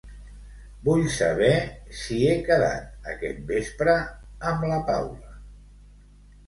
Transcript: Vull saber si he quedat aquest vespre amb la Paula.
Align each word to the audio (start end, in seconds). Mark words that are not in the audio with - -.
Vull 0.87 1.03
saber 1.15 1.51
si 1.99 2.17
he 2.31 2.33
quedat 2.49 3.07
aquest 3.15 3.45
vespre 3.53 3.97
amb 4.55 4.71
la 4.73 4.83
Paula. 4.93 5.41